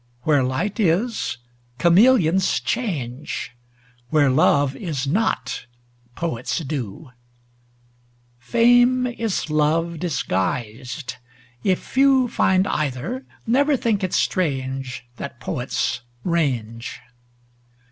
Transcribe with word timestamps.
Where 0.23 0.41
light 0.43 0.79
is, 0.79 1.37
chameleons 1.79 2.59
change; 2.59 3.51
Where 4.09 4.31
love 4.31 4.75
is 4.75 5.05
not, 5.05 5.67
poets 6.15 6.57
do; 6.61 7.11
Fame 8.39 9.05
is 9.05 9.51
love 9.51 9.99
disguised; 9.99 11.17
if 11.63 11.77
few 11.77 12.27
Find 12.27 12.65
either, 12.65 13.27
never 13.45 13.77
think 13.77 14.03
it 14.03 14.13
strange 14.13 15.05
That 15.17 15.39
poets 15.39 16.01
range. 16.23 16.99